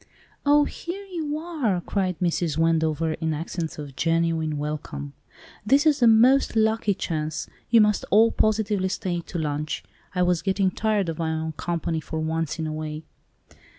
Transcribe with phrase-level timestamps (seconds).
[0.47, 2.57] "Oh, here you are!" cried Mrs.
[2.57, 5.13] Wendover, in accents of genuine welcome.
[5.63, 7.47] "This is the most lucky chance.
[7.69, 9.83] You must all positively stay to lunch.
[10.15, 13.03] I was getting tired of my own company for once in a way.